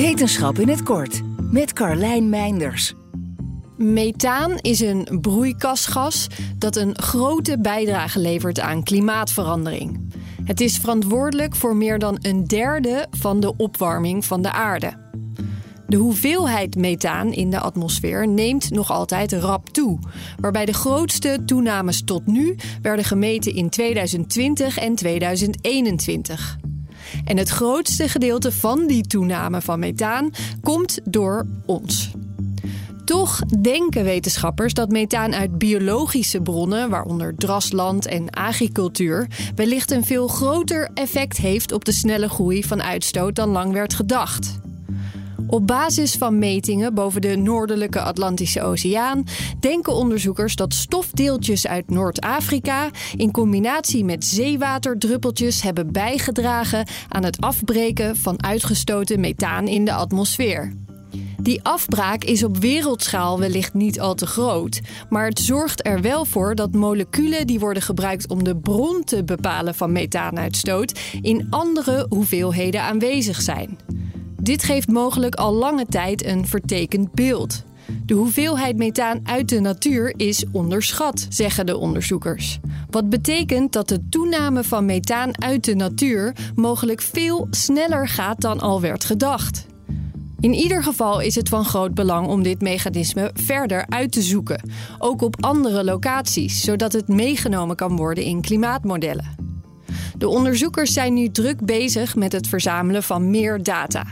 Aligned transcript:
Wetenschap 0.00 0.58
in 0.58 0.68
het 0.68 0.82
kort 0.82 1.20
met 1.52 1.72
Carlijn 1.72 2.28
Meinders. 2.28 2.94
Methaan 3.76 4.58
is 4.60 4.80
een 4.80 5.18
broeikasgas 5.20 6.26
dat 6.58 6.76
een 6.76 6.98
grote 6.98 7.58
bijdrage 7.60 8.18
levert 8.18 8.60
aan 8.60 8.82
klimaatverandering. 8.82 10.12
Het 10.44 10.60
is 10.60 10.76
verantwoordelijk 10.76 11.56
voor 11.56 11.76
meer 11.76 11.98
dan 11.98 12.18
een 12.20 12.46
derde 12.46 13.06
van 13.10 13.40
de 13.40 13.56
opwarming 13.56 14.24
van 14.24 14.42
de 14.42 14.52
aarde. 14.52 14.92
De 15.86 15.96
hoeveelheid 15.96 16.76
methaan 16.76 17.32
in 17.32 17.50
de 17.50 17.60
atmosfeer 17.60 18.28
neemt 18.28 18.70
nog 18.70 18.90
altijd 18.90 19.32
rap 19.32 19.68
toe, 19.68 19.98
waarbij 20.38 20.64
de 20.64 20.74
grootste 20.74 21.38
toenames 21.46 22.04
tot 22.04 22.26
nu 22.26 22.56
werden 22.82 23.04
gemeten 23.04 23.54
in 23.54 23.68
2020 23.68 24.78
en 24.78 24.94
2021. 24.94 26.58
En 27.24 27.36
het 27.36 27.48
grootste 27.48 28.08
gedeelte 28.08 28.52
van 28.52 28.86
die 28.86 29.06
toename 29.06 29.60
van 29.60 29.78
methaan 29.78 30.30
komt 30.62 30.98
door 31.04 31.46
ons. 31.66 32.10
Toch 33.04 33.40
denken 33.60 34.04
wetenschappers 34.04 34.74
dat 34.74 34.90
methaan 34.90 35.34
uit 35.34 35.58
biologische 35.58 36.40
bronnen, 36.40 36.90
waaronder 36.90 37.34
drasland 37.34 38.06
en 38.06 38.30
agricultuur, 38.30 39.26
wellicht 39.54 39.90
een 39.90 40.04
veel 40.04 40.28
groter 40.28 40.90
effect 40.94 41.36
heeft 41.36 41.72
op 41.72 41.84
de 41.84 41.92
snelle 41.92 42.28
groei 42.28 42.62
van 42.64 42.82
uitstoot 42.82 43.34
dan 43.34 43.48
lang 43.48 43.72
werd 43.72 43.94
gedacht. 43.94 44.60
Op 45.50 45.66
basis 45.66 46.14
van 46.14 46.38
metingen 46.38 46.94
boven 46.94 47.20
de 47.20 47.36
noordelijke 47.36 48.00
Atlantische 48.00 48.62
Oceaan 48.62 49.24
denken 49.60 49.94
onderzoekers 49.94 50.56
dat 50.56 50.74
stofdeeltjes 50.74 51.66
uit 51.66 51.90
Noord-Afrika 51.90 52.90
in 53.16 53.30
combinatie 53.30 54.04
met 54.04 54.24
zeewaterdruppeltjes 54.24 55.62
hebben 55.62 55.92
bijgedragen 55.92 56.86
aan 57.08 57.24
het 57.24 57.40
afbreken 57.40 58.16
van 58.16 58.42
uitgestoten 58.42 59.20
methaan 59.20 59.68
in 59.68 59.84
de 59.84 59.92
atmosfeer. 59.92 60.72
Die 61.42 61.62
afbraak 61.62 62.24
is 62.24 62.44
op 62.44 62.56
wereldschaal 62.56 63.38
wellicht 63.38 63.74
niet 63.74 64.00
al 64.00 64.14
te 64.14 64.26
groot, 64.26 64.80
maar 65.08 65.26
het 65.26 65.38
zorgt 65.38 65.86
er 65.86 66.00
wel 66.00 66.24
voor 66.24 66.54
dat 66.54 66.74
moleculen 66.74 67.46
die 67.46 67.58
worden 67.58 67.82
gebruikt 67.82 68.28
om 68.28 68.44
de 68.44 68.56
bron 68.56 69.04
te 69.04 69.24
bepalen 69.24 69.74
van 69.74 69.92
methaanuitstoot 69.92 71.00
in 71.22 71.46
andere 71.50 72.06
hoeveelheden 72.08 72.82
aanwezig 72.82 73.40
zijn. 73.40 73.78
Dit 74.42 74.62
geeft 74.62 74.88
mogelijk 74.88 75.34
al 75.34 75.52
lange 75.52 75.86
tijd 75.86 76.24
een 76.26 76.46
vertekend 76.46 77.12
beeld. 77.12 77.64
De 78.04 78.14
hoeveelheid 78.14 78.76
methaan 78.76 79.20
uit 79.22 79.48
de 79.48 79.60
natuur 79.60 80.14
is 80.16 80.44
onderschat, 80.52 81.26
zeggen 81.28 81.66
de 81.66 81.76
onderzoekers. 81.76 82.58
Wat 82.90 83.08
betekent 83.08 83.72
dat 83.72 83.88
de 83.88 84.08
toename 84.08 84.64
van 84.64 84.84
methaan 84.84 85.42
uit 85.42 85.64
de 85.64 85.74
natuur 85.74 86.34
mogelijk 86.54 87.00
veel 87.00 87.46
sneller 87.50 88.08
gaat 88.08 88.40
dan 88.40 88.60
al 88.60 88.80
werd 88.80 89.04
gedacht. 89.04 89.66
In 90.40 90.54
ieder 90.54 90.82
geval 90.82 91.20
is 91.20 91.34
het 91.34 91.48
van 91.48 91.64
groot 91.64 91.94
belang 91.94 92.26
om 92.26 92.42
dit 92.42 92.60
mechanisme 92.60 93.30
verder 93.34 93.86
uit 93.88 94.12
te 94.12 94.22
zoeken, 94.22 94.70
ook 94.98 95.22
op 95.22 95.44
andere 95.44 95.84
locaties, 95.84 96.60
zodat 96.60 96.92
het 96.92 97.08
meegenomen 97.08 97.76
kan 97.76 97.96
worden 97.96 98.24
in 98.24 98.40
klimaatmodellen. 98.40 99.48
De 100.18 100.28
onderzoekers 100.28 100.92
zijn 100.92 101.14
nu 101.14 101.30
druk 101.30 101.64
bezig 101.64 102.16
met 102.16 102.32
het 102.32 102.48
verzamelen 102.48 103.02
van 103.02 103.30
meer 103.30 103.62
data. 103.62 104.06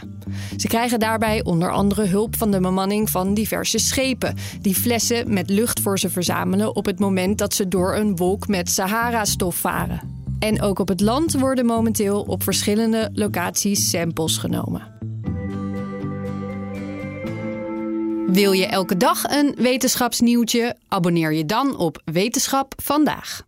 Ze 0.56 0.68
krijgen 0.68 0.98
daarbij 0.98 1.44
onder 1.44 1.70
andere 1.72 2.06
hulp 2.06 2.36
van 2.36 2.50
de 2.50 2.60
bemanning 2.60 3.10
van 3.10 3.34
diverse 3.34 3.78
schepen, 3.78 4.34
die 4.60 4.74
flessen 4.74 5.32
met 5.32 5.50
lucht 5.50 5.80
voor 5.80 5.98
ze 5.98 6.10
verzamelen 6.10 6.76
op 6.76 6.86
het 6.86 6.98
moment 6.98 7.38
dat 7.38 7.54
ze 7.54 7.68
door 7.68 7.96
een 7.96 8.16
wolk 8.16 8.48
met 8.48 8.70
Sahara-stof 8.70 9.56
varen. 9.56 10.16
En 10.38 10.62
ook 10.62 10.78
op 10.78 10.88
het 10.88 11.00
land 11.00 11.38
worden 11.38 11.66
momenteel 11.66 12.22
op 12.22 12.42
verschillende 12.42 13.10
locaties 13.12 13.90
samples 13.90 14.36
genomen. 14.36 14.96
Wil 18.26 18.52
je 18.52 18.66
elke 18.66 18.96
dag 18.96 19.24
een 19.24 19.54
wetenschapsnieuwtje? 19.58 20.76
Abonneer 20.88 21.32
je 21.32 21.44
dan 21.44 21.76
op 21.76 22.02
Wetenschap 22.04 22.74
vandaag. 22.82 23.47